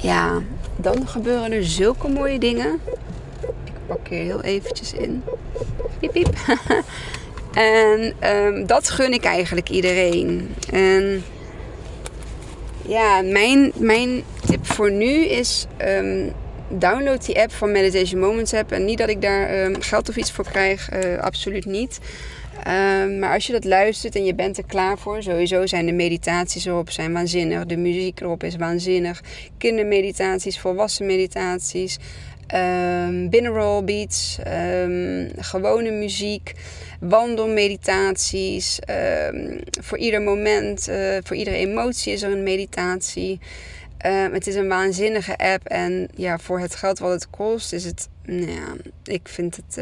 ja, 0.00 0.42
dan 0.76 1.08
gebeuren 1.08 1.52
er 1.52 1.64
zulke 1.64 2.08
mooie 2.08 2.38
dingen. 2.38 2.80
Ik 3.64 3.72
pak 3.86 4.08
hier 4.08 4.22
heel 4.22 4.42
eventjes 4.42 4.92
in. 4.92 5.22
Piep, 5.98 6.12
piep. 6.12 6.34
en 7.54 8.14
um, 8.36 8.66
dat 8.66 8.90
gun 8.90 9.12
ik 9.12 9.24
eigenlijk 9.24 9.68
iedereen. 9.68 10.54
En 10.70 11.24
ja, 12.86 13.22
mijn, 13.22 13.72
mijn 13.74 14.22
tip 14.46 14.66
voor 14.66 14.90
nu 14.90 15.24
is... 15.24 15.66
Um, 15.86 16.32
download 16.68 17.26
die 17.26 17.40
app 17.40 17.52
van 17.52 17.72
Meditation 17.72 18.20
Moments 18.20 18.54
app. 18.54 18.72
En 18.72 18.84
niet 18.84 18.98
dat 18.98 19.08
ik 19.08 19.22
daar 19.22 19.70
geld 19.78 20.08
of 20.08 20.16
iets 20.16 20.32
voor 20.32 20.44
krijg. 20.44 20.92
Uh, 20.92 21.18
absoluut 21.18 21.64
niet. 21.64 22.00
Um, 22.58 23.18
maar 23.18 23.32
als 23.34 23.46
je 23.46 23.52
dat 23.52 23.64
luistert 23.64 24.16
en 24.16 24.24
je 24.24 24.34
bent 24.34 24.58
er 24.58 24.64
klaar 24.66 24.98
voor, 24.98 25.22
sowieso 25.22 25.66
zijn 25.66 25.86
de 25.86 25.92
meditaties 25.92 26.64
erop 26.64 26.90
zijn 26.90 27.12
waanzinnig. 27.12 27.66
De 27.66 27.76
muziek 27.76 28.20
erop 28.20 28.42
is 28.42 28.56
waanzinnig. 28.56 29.22
Kindermeditaties, 29.58 30.60
volwassen 30.60 31.06
meditaties. 31.06 31.98
Um, 32.54 33.28
binaural 33.30 33.84
beats, 33.84 34.38
um, 34.46 35.30
gewone 35.36 35.90
muziek, 35.90 36.52
wandelmeditaties. 37.00 38.78
Voor 39.80 39.98
ieder 39.98 40.22
moment, 40.22 40.88
uh, 40.88 41.16
voor 41.22 41.36
iedere 41.36 41.56
emotie 41.56 42.12
is 42.12 42.22
er 42.22 42.32
een 42.32 42.42
meditatie. 42.42 43.38
het 44.32 44.46
is 44.46 44.54
een 44.54 44.68
waanzinnige 44.68 45.36
app 45.36 45.66
en 45.66 46.08
ja, 46.14 46.38
voor 46.38 46.60
het 46.60 46.74
geld 46.74 46.98
wat 46.98 47.10
het 47.10 47.30
kost 47.30 47.72
is 47.72 47.84
het, 47.84 48.08
nou 48.24 48.50
ja, 48.50 48.74
ik 49.04 49.28
vind 49.28 49.56
het 49.56 49.78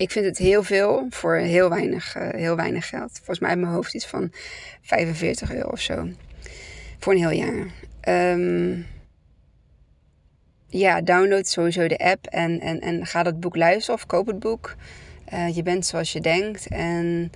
ik 0.00 0.10
vind 0.10 0.24
het 0.24 0.38
heel 0.38 0.62
veel 0.62 1.06
voor 1.10 1.36
heel 1.36 1.68
weinig, 1.68 2.16
uh, 2.16 2.28
heel 2.28 2.56
weinig 2.56 2.88
geld. 2.88 3.10
Volgens 3.12 3.38
mij 3.38 3.52
in 3.52 3.60
mijn 3.60 3.72
hoofd 3.72 3.94
iets 3.94 4.06
van 4.06 4.32
45 4.82 5.54
euro 5.54 5.68
of 5.68 5.80
zo. 5.80 6.08
Voor 6.98 7.12
een 7.12 7.18
heel 7.18 7.30
jaar. 7.30 7.66
Um, 8.32 8.86
ja, 10.66 11.00
download 11.00 11.46
sowieso 11.46 11.88
de 11.88 11.98
app 11.98 12.26
en, 12.26 12.60
en, 12.60 12.80
en 12.80 13.06
ga 13.06 13.22
dat 13.22 13.40
boek 13.40 13.56
luisteren 13.56 13.94
of 13.94 14.06
koop 14.06 14.26
het 14.26 14.38
boek. 14.38 14.74
Uh, 15.32 15.56
je 15.56 15.62
bent 15.62 15.86
zoals 15.86 16.12
je 16.12 16.20
denkt. 16.20 16.66
En 16.66 17.32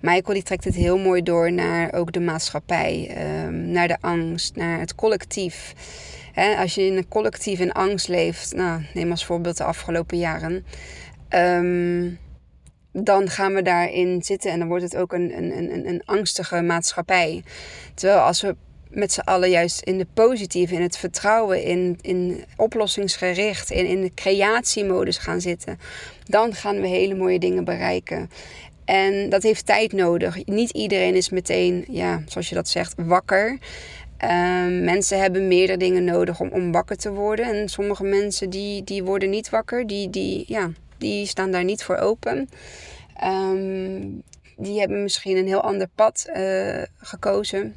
Michael 0.00 0.34
die 0.34 0.42
trekt 0.42 0.64
het 0.64 0.74
heel 0.74 0.98
mooi 0.98 1.22
door 1.22 1.52
naar 1.52 1.92
ook 1.92 2.12
de 2.12 2.20
maatschappij. 2.20 3.16
Um, 3.44 3.70
naar 3.70 3.88
de 3.88 3.96
angst, 4.00 4.56
naar 4.56 4.78
het 4.78 4.94
collectief. 4.94 5.74
Als 6.58 6.74
je 6.74 6.82
in 6.82 6.96
een 6.96 7.08
collectief 7.08 7.60
in 7.60 7.72
angst 7.72 8.08
leeft, 8.08 8.54
nou, 8.54 8.82
neem 8.94 9.10
als 9.10 9.24
voorbeeld 9.24 9.56
de 9.56 9.64
afgelopen 9.64 10.18
jaren 10.18 10.64
um, 11.34 12.18
dan 12.92 13.30
gaan 13.30 13.54
we 13.54 13.62
daarin 13.62 14.22
zitten 14.22 14.50
en 14.50 14.58
dan 14.58 14.68
wordt 14.68 14.84
het 14.84 14.96
ook 14.96 15.12
een, 15.12 15.36
een, 15.36 15.58
een, 15.58 15.88
een 15.88 16.02
angstige 16.04 16.62
maatschappij. 16.62 17.42
Terwijl 17.94 18.20
als 18.20 18.42
we 18.42 18.56
met 18.88 19.12
z'n 19.12 19.20
allen 19.20 19.50
juist 19.50 19.80
in 19.80 19.98
de 19.98 20.06
positieve, 20.14 20.74
in 20.74 20.82
het 20.82 20.96
vertrouwen, 20.96 21.62
in, 21.62 21.98
in 22.00 22.44
oplossingsgericht, 22.56 23.70
in, 23.70 23.86
in 23.86 24.00
de 24.00 24.14
creatiemodus 24.14 25.18
gaan 25.18 25.40
zitten, 25.40 25.78
dan 26.24 26.54
gaan 26.54 26.80
we 26.80 26.86
hele 26.86 27.14
mooie 27.14 27.38
dingen 27.38 27.64
bereiken. 27.64 28.30
En 28.84 29.28
dat 29.28 29.42
heeft 29.42 29.66
tijd 29.66 29.92
nodig. 29.92 30.46
Niet 30.46 30.70
iedereen 30.70 31.14
is 31.14 31.30
meteen, 31.30 31.84
ja, 31.88 32.22
zoals 32.26 32.48
je 32.48 32.54
dat 32.54 32.68
zegt, 32.68 32.94
wakker. 32.96 33.58
Um, 34.24 34.84
mensen 34.84 35.20
hebben 35.20 35.48
meerdere 35.48 35.78
dingen 35.78 36.04
nodig 36.04 36.40
om, 36.40 36.48
om 36.48 36.72
wakker 36.72 36.96
te 36.96 37.12
worden. 37.12 37.46
En 37.46 37.68
sommige 37.68 38.04
mensen 38.04 38.50
die, 38.50 38.84
die 38.84 39.02
worden 39.02 39.30
niet 39.30 39.50
wakker. 39.50 39.86
Die, 39.86 40.10
die, 40.10 40.44
ja, 40.46 40.70
die 41.04 41.26
staan 41.26 41.50
daar 41.50 41.64
niet 41.64 41.84
voor 41.84 41.96
open. 41.96 42.48
Um, 43.24 44.22
die 44.56 44.78
hebben 44.80 45.02
misschien 45.02 45.36
een 45.36 45.46
heel 45.46 45.60
ander 45.60 45.88
pad 45.94 46.26
uh, 46.36 46.82
gekozen. 46.96 47.76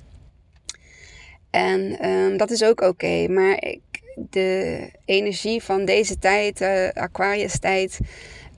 En 1.50 2.10
um, 2.10 2.38
dat 2.38 2.52
is 2.52 2.64
ook 2.64 2.82
oké. 2.82 3.28
Maar 3.28 3.64
ik, 3.64 3.82
de 4.16 4.90
energie 5.06 5.64
van 5.64 5.86
deze 5.86 6.20
tijd, 6.20 6.62
uh, 6.62 6.90
Aquarius 6.90 7.60
tijd, 7.60 8.00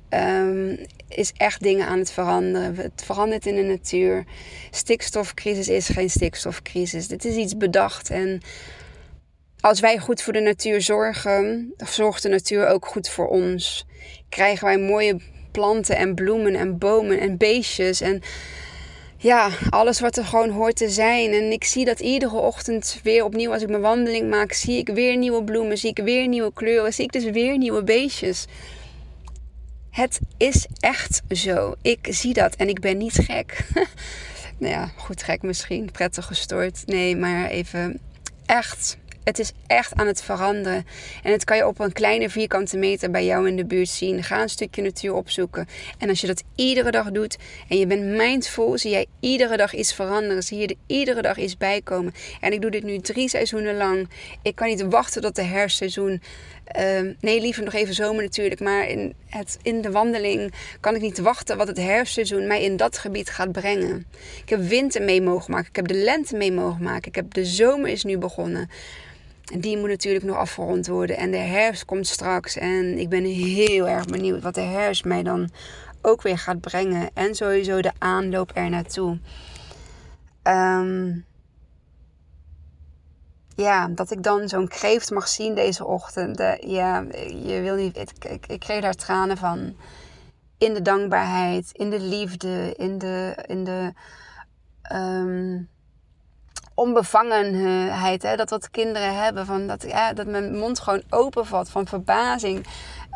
um, 0.09 0.79
is 1.07 1.31
echt 1.37 1.61
dingen 1.61 1.87
aan 1.87 1.99
het 1.99 2.11
veranderen. 2.11 2.75
Het 2.75 3.01
verandert 3.05 3.45
in 3.45 3.55
de 3.55 3.61
natuur. 3.63 4.23
Stikstofcrisis 4.71 5.67
is 5.67 5.87
geen 5.87 6.09
stikstofcrisis. 6.09 7.07
Dit 7.07 7.25
is 7.25 7.35
iets 7.35 7.57
bedacht 7.57 8.09
en 8.09 8.41
als 9.59 9.79
wij 9.79 9.97
goed 9.97 10.21
voor 10.21 10.33
de 10.33 10.39
natuur 10.39 10.81
zorgen, 10.81 11.73
zorgt 11.77 12.23
de 12.23 12.29
natuur 12.29 12.67
ook 12.67 12.85
goed 12.85 13.09
voor 13.09 13.27
ons. 13.27 13.85
Krijgen 14.29 14.65
wij 14.65 14.77
mooie 14.77 15.17
planten 15.51 15.97
en 15.97 16.15
bloemen 16.15 16.55
en 16.55 16.77
bomen 16.77 17.19
en 17.19 17.37
beestjes. 17.37 18.01
En 18.01 18.21
ja, 19.17 19.49
alles 19.69 19.99
wat 19.99 20.17
er 20.17 20.25
gewoon 20.25 20.49
hoort 20.49 20.75
te 20.75 20.89
zijn. 20.89 21.33
En 21.33 21.51
ik 21.51 21.63
zie 21.63 21.85
dat 21.85 21.99
iedere 21.99 22.37
ochtend 22.37 22.99
weer 23.03 23.23
opnieuw 23.23 23.51
als 23.51 23.61
ik 23.61 23.69
mijn 23.69 23.81
wandeling 23.81 24.29
maak, 24.29 24.51
zie 24.51 24.77
ik 24.77 24.87
weer 24.87 25.17
nieuwe 25.17 25.43
bloemen, 25.43 25.77
zie 25.77 25.89
ik 25.89 26.03
weer 26.03 26.27
nieuwe 26.27 26.53
kleuren, 26.53 26.93
zie 26.93 27.03
ik 27.03 27.11
dus 27.11 27.23
weer 27.23 27.57
nieuwe 27.57 27.83
beestjes. 27.83 28.45
Het 29.89 30.19
is 30.37 30.67
echt 30.79 31.21
zo. 31.29 31.75
Ik 31.81 32.07
zie 32.09 32.33
dat 32.33 32.55
en 32.55 32.69
ik 32.69 32.79
ben 32.79 32.97
niet 32.97 33.13
gek. 33.13 33.65
nou 34.59 34.73
ja, 34.73 34.91
goed 34.95 35.23
gek 35.23 35.41
misschien, 35.41 35.91
prettig 35.91 36.25
gestoord. 36.25 36.83
Nee, 36.85 37.15
maar 37.15 37.49
even 37.49 37.99
echt 38.45 38.97
het 39.29 39.39
is 39.39 39.51
echt 39.67 39.93
aan 39.95 40.07
het 40.07 40.21
veranderen. 40.23 40.85
En 41.23 41.31
het 41.31 41.43
kan 41.43 41.57
je 41.57 41.67
op 41.67 41.79
een 41.79 41.93
kleine 41.93 42.29
vierkante 42.29 42.77
meter 42.77 43.11
bij 43.11 43.25
jou 43.25 43.47
in 43.47 43.55
de 43.55 43.65
buurt 43.65 43.89
zien. 43.89 44.23
Ga 44.23 44.41
een 44.41 44.49
stukje 44.49 44.81
natuur 44.81 45.13
opzoeken. 45.13 45.67
En 45.97 46.09
als 46.09 46.21
je 46.21 46.27
dat 46.27 46.43
iedere 46.55 46.91
dag 46.91 47.11
doet 47.11 47.37
en 47.67 47.77
je 47.77 47.87
bent 47.87 48.03
mindful, 48.03 48.77
zie 48.77 48.91
jij 48.91 49.05
iedere 49.19 49.57
dag 49.57 49.73
iets 49.73 49.93
veranderen. 49.93 50.43
Zie 50.43 50.57
je 50.57 50.67
er 50.67 50.75
iedere 50.87 51.21
dag 51.21 51.37
iets 51.37 51.57
bij 51.57 51.81
komen. 51.81 52.13
En 52.41 52.53
ik 52.53 52.61
doe 52.61 52.71
dit 52.71 52.83
nu 52.83 52.99
drie 52.99 53.29
seizoenen 53.29 53.77
lang. 53.77 54.09
Ik 54.41 54.55
kan 54.55 54.67
niet 54.67 54.81
wachten 54.81 55.21
tot 55.21 55.35
de 55.35 55.43
hersenseizoen. 55.43 56.21
Uh, 56.79 56.99
nee, 57.19 57.41
liever 57.41 57.63
nog 57.63 57.73
even 57.73 57.93
zomer 57.93 58.23
natuurlijk. 58.23 58.61
Maar 58.61 58.87
in, 58.87 59.13
het, 59.25 59.57
in 59.61 59.81
de 59.81 59.91
wandeling 59.91 60.53
kan 60.79 60.95
ik 60.95 61.01
niet 61.01 61.19
wachten 61.19 61.57
wat 61.57 61.67
het 61.67 61.77
herfstseizoen 61.77 62.47
mij 62.47 62.63
in 62.63 62.77
dat 62.77 62.97
gebied 62.97 63.29
gaat 63.29 63.51
brengen. 63.51 64.05
Ik 64.43 64.49
heb 64.49 64.61
winter 64.61 65.01
mee 65.01 65.21
mogen 65.21 65.51
maken. 65.51 65.69
Ik 65.69 65.75
heb 65.75 65.87
de 65.87 65.93
lente 65.93 66.35
mee 66.35 66.51
mogen 66.51 66.83
maken. 66.83 67.07
Ik 67.07 67.15
heb 67.15 67.33
de 67.33 67.45
zomer 67.45 67.89
is 67.89 68.03
nu 68.03 68.17
begonnen. 68.17 68.69
Die 69.57 69.77
moet 69.77 69.89
natuurlijk 69.89 70.25
nog 70.25 70.35
afgerond 70.35 70.87
worden. 70.87 71.17
En 71.17 71.31
de 71.31 71.37
herfst 71.37 71.85
komt 71.85 72.07
straks. 72.07 72.57
En 72.57 72.97
ik 72.97 73.09
ben 73.09 73.23
heel 73.23 73.87
erg 73.87 74.05
benieuwd 74.05 74.41
wat 74.41 74.55
de 74.55 74.61
herfst 74.61 75.05
mij 75.05 75.23
dan 75.23 75.49
ook 76.01 76.21
weer 76.21 76.37
gaat 76.37 76.61
brengen. 76.61 77.09
En 77.13 77.35
sowieso 77.35 77.81
de 77.81 77.91
aanloop 77.97 78.51
er 78.53 78.69
naartoe. 78.69 79.19
Ehm, 80.43 81.19
ja, 83.55 83.87
dat 83.87 84.11
ik 84.11 84.23
dan 84.23 84.49
zo'n 84.49 84.67
kreeft 84.67 85.11
mag 85.11 85.27
zien 85.27 85.55
deze 85.55 85.85
ochtend. 85.85 86.37
ja, 86.59 87.05
je 87.43 87.59
wil 87.61 87.75
niet. 87.75 87.97
Ik, 87.97 88.41
ik, 88.47 88.59
kreeg 88.59 88.81
daar 88.81 88.95
tranen 88.95 89.37
van. 89.37 89.75
In 90.57 90.73
de 90.73 90.81
dankbaarheid, 90.81 91.69
in 91.71 91.89
de 91.89 91.99
liefde, 91.99 92.73
in 92.77 92.97
de. 92.97 93.43
In 93.47 93.63
de 93.63 93.93
um, 94.93 95.69
onbevangenheid. 96.79 98.23
Hè? 98.23 98.35
Dat 98.35 98.49
wat 98.49 98.69
kinderen 98.69 99.23
hebben. 99.23 99.45
Van 99.45 99.67
dat, 99.67 99.83
ja, 99.87 100.13
dat 100.13 100.27
mijn 100.27 100.57
mond 100.57 100.79
gewoon 100.79 101.03
open 101.09 101.45
valt 101.45 101.69
van 101.69 101.87
verbazing. 101.87 102.67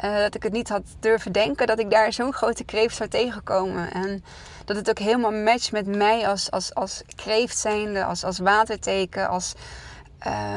Uh, 0.04 0.18
dat 0.18 0.36
ik 0.36 0.44
het 0.44 0.52
niet 0.52 0.70
had 0.70 0.82
durven 1.00 1.32
denken 1.32 1.68
dat 1.68 1.80
ik 1.80 1.90
daar 1.90 2.14
zo'n 2.14 2.34
grote 2.34 2.64
kreeft 2.64 2.96
zou 2.96 3.10
tegenkomen. 3.10 3.92
En 3.92 4.24
dat 4.66 4.76
het 4.76 4.90
ook 4.90 5.00
helemaal 5.00 5.32
matcht 5.32 5.72
met 5.72 5.86
mij 5.86 6.28
als, 6.28 6.52
als, 6.52 6.74
als 6.74 7.04
kreeft 7.16 7.58
zijnde, 7.58 8.04
als, 8.04 8.24
als 8.24 8.40
waterteken, 8.40 9.30
als 9.30 9.54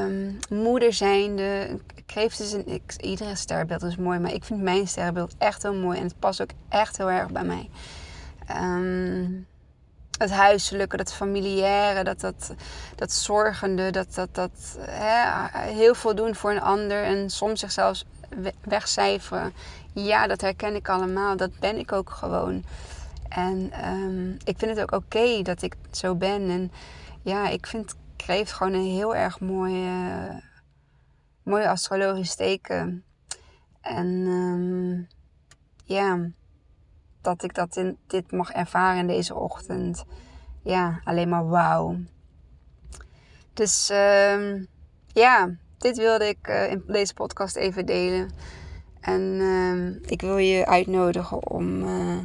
um, 0.04 0.38
moeder 0.48 0.92
zijnde. 0.92 1.80
Kreeft 2.06 2.40
is 2.40 2.52
een, 2.52 2.66
ik, 2.66 2.94
iedere 3.00 3.36
sterrenbeeld 3.36 3.82
is 3.82 3.96
mooi, 3.96 4.18
maar 4.18 4.32
ik 4.32 4.44
vind 4.44 4.62
mijn 4.62 4.88
sterrenbeeld 4.88 5.34
echt 5.38 5.62
heel 5.62 5.74
mooi. 5.74 5.98
En 5.98 6.04
het 6.04 6.18
past 6.18 6.42
ook 6.42 6.50
echt 6.68 6.96
heel 6.96 7.10
erg 7.10 7.30
bij 7.30 7.44
mij. 7.44 7.70
Um, 8.62 9.46
het 10.18 10.30
huiselijke, 10.30 10.96
dat 10.96 11.12
familiaire, 11.12 12.04
dat, 12.04 12.20
dat, 12.20 12.54
dat 12.94 13.12
zorgende, 13.12 13.90
dat, 13.90 14.14
dat, 14.14 14.34
dat 14.34 14.78
hè, 14.80 15.48
heel 15.58 15.94
veel 15.94 16.14
doen 16.14 16.34
voor 16.34 16.50
een 16.50 16.60
ander 16.60 17.04
en 17.04 17.30
soms 17.30 17.60
zichzelf 17.60 18.02
wegcijferen. 18.60 19.52
Ja, 19.92 20.26
dat 20.26 20.40
herken 20.40 20.74
ik 20.74 20.88
allemaal. 20.88 21.36
Dat 21.36 21.58
ben 21.58 21.78
ik 21.78 21.92
ook 21.92 22.10
gewoon. 22.10 22.64
En 23.28 23.86
um, 23.92 24.36
ik 24.44 24.58
vind 24.58 24.76
het 24.76 24.80
ook 24.80 25.02
oké 25.02 25.42
dat 25.42 25.62
ik 25.62 25.74
zo 25.90 26.14
ben. 26.14 26.50
En 26.50 26.72
ja, 27.22 27.48
ik 27.48 27.66
vind 27.66 27.94
kreeft 28.16 28.52
gewoon 28.52 28.72
een 28.72 28.94
heel 28.94 29.14
erg 29.14 29.40
mooie, 29.40 30.42
mooie 31.42 31.68
astrologisch 31.68 32.34
teken. 32.34 33.04
En 33.80 34.06
um, 34.26 35.08
ja 35.84 36.18
dat 37.26 37.42
ik 37.42 37.54
dat 37.54 37.76
in, 37.76 37.98
dit 38.06 38.32
mag 38.32 38.50
ervaren 38.50 39.06
deze 39.06 39.34
ochtend. 39.34 40.04
Ja, 40.62 41.00
alleen 41.04 41.28
maar 41.28 41.48
wauw. 41.48 41.96
Dus 43.52 43.90
uh, 43.90 44.64
ja, 45.06 45.56
dit 45.78 45.96
wilde 45.96 46.28
ik 46.28 46.48
uh, 46.48 46.70
in 46.70 46.82
deze 46.86 47.14
podcast 47.14 47.56
even 47.56 47.86
delen. 47.86 48.30
En 49.00 49.20
uh, 49.20 50.10
ik 50.10 50.20
wil 50.20 50.36
je 50.36 50.66
uitnodigen 50.66 51.50
om, 51.50 51.82
uh, 51.82 52.18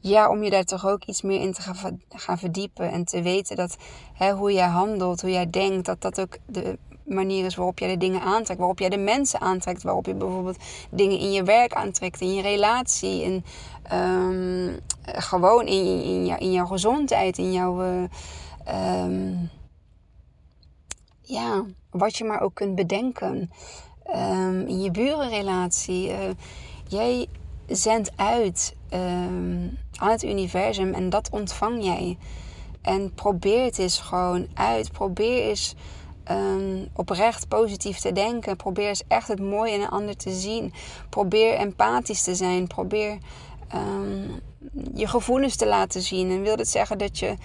ja, 0.00 0.30
om 0.30 0.42
je 0.42 0.50
daar 0.50 0.64
toch 0.64 0.86
ook 0.86 1.04
iets 1.04 1.22
meer 1.22 1.40
in 1.40 1.52
te 1.52 1.62
gaan, 1.62 2.02
gaan 2.08 2.38
verdiepen. 2.38 2.90
En 2.90 3.04
te 3.04 3.22
weten 3.22 3.56
dat 3.56 3.76
hè, 4.14 4.32
hoe 4.32 4.52
jij 4.52 4.68
handelt, 4.68 5.20
hoe 5.20 5.30
jij 5.30 5.50
denkt, 5.50 5.86
dat 5.86 6.00
dat 6.00 6.20
ook 6.20 6.36
de 6.46 6.78
manier 7.04 7.44
is 7.44 7.54
waarop 7.54 7.78
jij 7.78 7.88
de 7.88 7.96
dingen 7.96 8.20
aantrekt. 8.20 8.58
Waarop 8.58 8.78
jij 8.78 8.88
de 8.88 8.96
mensen 8.96 9.40
aantrekt. 9.40 9.82
Waarop 9.82 10.06
je 10.06 10.14
bijvoorbeeld 10.14 10.58
dingen 10.90 11.18
in 11.18 11.32
je 11.32 11.42
werk 11.42 11.72
aantrekt, 11.72 12.20
in 12.20 12.34
je 12.34 12.42
relatie. 12.42 13.22
In, 13.22 13.44
um, 13.92 14.78
gewoon 15.02 15.66
in, 15.66 15.84
in, 15.84 16.26
in, 16.26 16.38
in, 16.38 16.52
jouw 16.52 16.66
gezondheid, 16.66 17.38
in 17.38 17.52
jouw. 17.52 18.08
Um, 18.68 19.50
ja, 21.20 21.64
wat 21.90 22.16
je 22.16 22.24
maar 22.24 22.40
ook 22.40 22.54
kunt 22.54 22.74
bedenken. 22.74 23.50
Um, 24.14 24.66
in 24.66 24.82
je 24.82 24.90
burenrelatie. 24.90 26.08
Uh, 26.08 26.16
jij 26.88 27.28
zendt 27.66 28.12
uit 28.16 28.74
aan 29.98 30.10
het 30.10 30.24
universum 30.24 30.94
en 30.94 31.10
dat 31.10 31.30
ontvang 31.30 31.84
jij. 31.84 32.18
En 32.82 33.14
probeer 33.14 33.64
het 33.64 33.78
eens 33.78 34.00
gewoon 34.00 34.46
uit. 34.54 34.92
Probeer 34.92 35.42
eens 35.42 35.74
um, 36.30 36.88
oprecht 36.94 37.48
positief 37.48 37.98
te 37.98 38.12
denken. 38.12 38.56
Probeer 38.56 38.88
eens 38.88 39.02
echt 39.08 39.28
het 39.28 39.40
mooie 39.40 39.72
in 39.72 39.80
een 39.80 39.88
ander 39.88 40.16
te 40.16 40.30
zien. 40.30 40.72
Probeer 41.08 41.54
empathisch 41.54 42.22
te 42.22 42.34
zijn. 42.34 42.66
Probeer 42.66 43.18
um, 43.74 44.40
je 44.94 45.06
gevoelens 45.06 45.56
te 45.56 45.66
laten 45.66 46.02
zien. 46.02 46.30
En 46.30 46.42
wil 46.42 46.56
dit 46.56 46.68
zeggen 46.68 46.98
dat 46.98 47.18
je, 47.18 47.36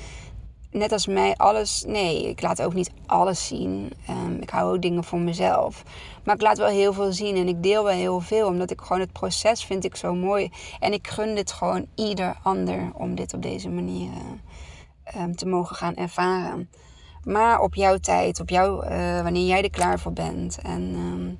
net 0.71 0.91
als 0.91 1.07
mij, 1.07 1.35
alles. 1.35 1.83
Nee, 1.87 2.29
ik 2.29 2.41
laat 2.41 2.61
ook 2.61 2.73
niet 2.73 2.91
alles 3.05 3.47
zien. 3.47 3.91
Um, 4.09 4.41
ik 4.41 4.49
hou 4.49 4.75
ook 4.75 4.81
dingen 4.81 5.03
voor 5.03 5.19
mezelf. 5.19 5.83
Maar 6.23 6.35
ik 6.35 6.41
laat 6.41 6.57
wel 6.57 6.67
heel 6.67 6.93
veel 6.93 7.11
zien 7.11 7.35
en 7.35 7.47
ik 7.47 7.63
deel 7.63 7.83
wel 7.83 7.93
heel 7.93 8.19
veel. 8.19 8.47
Omdat 8.47 8.71
ik 8.71 8.81
gewoon 8.81 8.99
het 8.99 9.11
proces 9.11 9.65
vind 9.65 9.85
ik 9.85 9.95
zo 9.95 10.13
mooi. 10.15 10.51
En 10.79 10.93
ik 10.93 11.07
gun 11.07 11.35
dit 11.35 11.51
gewoon 11.51 11.85
ieder 11.95 12.37
ander 12.43 12.91
om 12.93 13.15
dit 13.15 13.33
op 13.33 13.41
deze 13.41 13.69
manier 13.69 14.09
te 15.35 15.45
mogen 15.45 15.75
gaan 15.75 15.95
ervaren. 15.95 16.69
Maar 17.23 17.59
op 17.59 17.75
jouw 17.75 17.97
tijd, 17.97 18.39
op 18.39 18.49
jouw, 18.49 18.83
uh, 18.83 19.21
wanneer 19.21 19.47
jij 19.47 19.63
er 19.63 19.69
klaar 19.69 19.99
voor 19.99 20.13
bent. 20.13 20.59
En 20.61 20.81
um, 20.81 21.39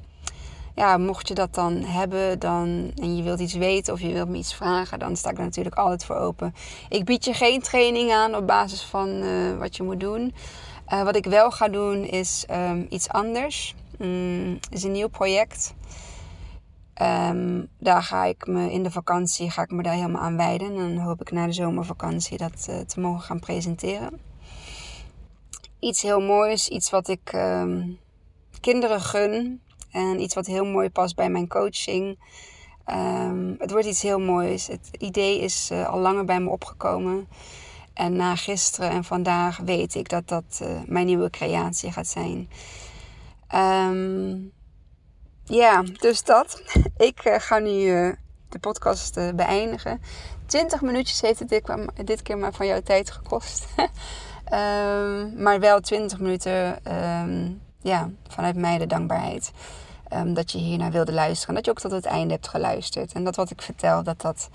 ja, 0.76 0.98
mocht 0.98 1.28
je 1.28 1.34
dat 1.34 1.54
dan 1.54 1.74
hebben 1.74 2.40
dan, 2.40 2.92
en 3.02 3.18
je 3.18 3.24
wilt 3.24 3.40
iets 3.40 3.54
weten 3.54 3.94
of 3.94 4.02
je 4.02 4.14
wilt 4.14 4.30
me 4.30 4.38
iets 4.38 4.54
vragen, 4.54 5.00
dan 5.00 5.16
sta 5.16 5.30
ik 5.30 5.38
er 5.38 5.44
natuurlijk 5.44 5.76
altijd 5.76 6.06
voor 6.06 6.16
open. 6.16 6.56
Ik 6.90 7.06
bied 7.06 7.26
je 7.26 7.34
geen 7.34 7.62
training 7.62 8.12
aan 8.12 8.36
op 8.36 8.48
basis 8.48 8.82
van 8.82 9.10
uh, 9.10 9.58
wat 9.58 9.76
je 9.76 9.84
moet 9.84 10.00
doen. 10.00 10.34
Uh, 10.94 11.04
wat 11.04 11.16
ik 11.16 11.26
wel 11.26 11.52
ga 11.52 11.68
doen 11.68 12.04
is 12.04 12.46
um, 12.52 12.86
iets 12.90 13.10
anders. 13.10 13.76
Um, 14.00 14.60
is 14.70 14.84
een 14.84 14.92
nieuw 14.92 15.08
project. 15.08 15.74
Um, 17.02 17.68
daar 17.78 18.04
ga 18.04 18.26
ik 18.26 18.48
me 18.48 18.72
in 18.72 18.84
de 18.84 18.92
vakantie 18.92 19.52
ga 19.52 19.62
ik 19.62 19.72
me 19.72 19.84
daar 19.84 19.94
helemaal 19.94 20.22
aan 20.22 20.38
wijden. 20.38 20.68
En 20.68 20.76
dan 20.76 20.98
hoop 20.98 21.22
ik 21.22 21.32
na 21.32 21.46
de 21.46 21.54
zomervakantie 21.54 22.38
dat 22.38 22.70
te 22.88 23.00
mogen 23.00 23.22
gaan 23.22 23.40
presenteren 23.40 24.29
iets 25.80 26.02
heel 26.02 26.22
moois. 26.22 26.68
Iets 26.68 26.90
wat 26.90 27.08
ik 27.08 27.34
um, 27.34 28.00
kinderen 28.62 29.02
gun. 29.02 29.62
En 29.92 30.22
iets 30.22 30.36
wat 30.36 30.46
heel 30.46 30.66
mooi 30.66 30.90
past 30.90 31.16
bij 31.16 31.30
mijn 31.30 31.48
coaching. 31.48 32.20
Um, 32.86 33.56
het 33.60 33.72
wordt 33.72 33.86
iets 33.86 34.02
heel 34.02 34.20
moois. 34.20 34.68
Het 34.68 34.90
idee 34.98 35.40
is 35.40 35.70
uh, 35.72 35.90
al 35.90 36.00
langer 36.00 36.26
bij 36.26 36.40
me 36.40 36.50
opgekomen. 36.50 37.28
En 37.94 38.16
na 38.16 38.36
gisteren 38.36 38.90
en 38.90 39.04
vandaag 39.04 39.58
weet 39.58 39.96
ik 39.96 40.10
dat 40.10 40.28
dat 40.28 40.60
uh, 40.64 40.82
mijn 40.86 41.06
nieuwe 41.06 41.30
creatie 41.30 41.92
gaat 41.92 42.08
zijn. 42.08 42.50
Um, 43.56 44.52
ja, 45.44 45.82
dus 45.82 46.24
dat. 46.24 46.62
ik 46.98 47.26
uh, 47.26 47.36
ga 47.38 47.60
nu 47.60 47.86
de 48.50 48.60
podcast 48.60 49.36
beëindigen. 49.36 50.02
20 50.46 50.82
minuutjes 50.82 51.22
heeft 51.22 51.40
het 51.40 51.50
dit, 51.50 51.72
dit 52.06 52.22
keer 52.22 52.38
maar 52.38 52.54
van 52.54 52.68
jouw 52.68 52.82
tijd 52.82 53.12
gekost. 53.12 53.68
Um, 54.54 55.42
maar 55.42 55.60
wel 55.60 55.80
20 55.80 56.20
minuten 56.20 56.80
um, 56.96 57.62
ja, 57.82 58.10
vanuit 58.28 58.56
mij 58.56 58.78
de 58.78 58.88
dankbaarheid. 58.88 59.52
Um, 60.14 60.34
dat 60.34 60.52
je 60.52 60.58
hiernaar 60.58 60.92
wilde 60.92 61.12
luisteren. 61.12 61.48
En 61.48 61.56
dat 61.56 61.66
je 61.66 61.72
ook 61.72 61.80
tot 61.80 61.92
het 61.92 62.06
einde 62.06 62.34
hebt 62.34 62.48
geluisterd. 62.48 63.14
En 63.14 63.24
dat 63.24 63.36
wat 63.36 63.50
ik 63.50 63.62
vertel, 63.62 64.04
dat 64.04 64.22
dat 64.22 64.50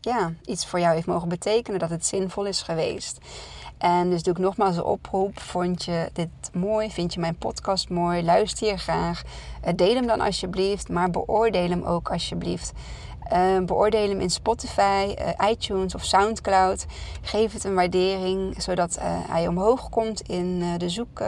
ja, 0.00 0.32
iets 0.44 0.66
voor 0.66 0.80
jou 0.80 0.94
heeft 0.94 1.06
mogen 1.06 1.28
betekenen. 1.28 1.78
Dat 1.80 1.90
het 1.90 2.06
zinvol 2.06 2.44
is 2.44 2.62
geweest. 2.62 3.18
En 3.78 4.10
dus 4.10 4.22
doe 4.22 4.32
ik 4.32 4.38
nogmaals 4.38 4.76
een 4.76 4.82
oproep. 4.82 5.40
Vond 5.40 5.84
je 5.84 6.10
dit 6.12 6.28
mooi? 6.52 6.90
Vind 6.90 7.14
je 7.14 7.20
mijn 7.20 7.36
podcast 7.36 7.88
mooi? 7.88 8.24
Luister 8.24 8.66
hier 8.66 8.78
graag. 8.78 9.22
Uh, 9.66 9.72
deel 9.76 9.94
hem 9.94 10.06
dan 10.06 10.20
alsjeblieft. 10.20 10.88
Maar 10.88 11.10
beoordeel 11.10 11.68
hem 11.68 11.82
ook 11.82 12.10
alsjeblieft. 12.10 12.72
Beoordeel 13.66 14.08
hem 14.08 14.20
in 14.20 14.30
Spotify, 14.30 15.14
iTunes 15.50 15.94
of 15.94 16.04
Soundcloud. 16.04 16.86
Geef 17.22 17.52
het 17.52 17.64
een 17.64 17.74
waardering, 17.74 18.62
zodat 18.62 18.98
hij 19.02 19.46
omhoog 19.46 19.88
komt 19.88 20.20
in 20.20 20.78
de 20.78 20.88
zoek 20.88 21.22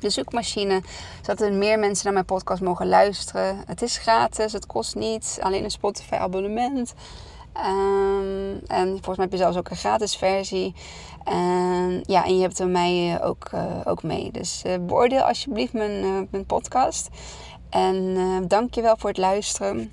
de 0.00 0.10
zoekmachine, 0.10 0.82
zodat 1.20 1.40
er 1.40 1.52
meer 1.52 1.78
mensen 1.78 2.04
naar 2.04 2.12
mijn 2.12 2.24
podcast 2.24 2.62
mogen 2.62 2.88
luisteren. 2.88 3.62
Het 3.66 3.82
is 3.82 3.98
gratis, 3.98 4.52
het 4.52 4.66
kost 4.66 4.94
niets, 4.94 5.40
alleen 5.40 5.64
een 5.64 5.70
Spotify 5.70 6.14
abonnement. 6.14 6.94
Um, 7.56 8.60
en 8.66 8.88
volgens 8.88 9.16
mij 9.16 9.24
heb 9.24 9.32
je 9.32 9.36
zelfs 9.36 9.56
ook 9.56 9.70
een 9.70 9.76
gratis 9.76 10.16
versie. 10.16 10.74
En, 11.24 12.02
ja, 12.06 12.24
en 12.24 12.36
je 12.36 12.42
hebt 12.42 12.58
er 12.58 12.68
mij 12.68 13.14
eh, 13.14 13.26
ook, 13.26 13.50
ook 13.84 14.02
mee. 14.02 14.30
Dus 14.30 14.62
beoordeel 14.80 15.22
alsjeblieft 15.22 15.72
mijn, 15.72 16.28
mijn 16.30 16.46
podcast. 16.46 17.08
En 17.70 18.16
dank 18.48 18.74
je 18.74 18.82
wel 18.82 18.96
voor 18.98 19.08
het 19.08 19.18
luisteren. 19.18 19.92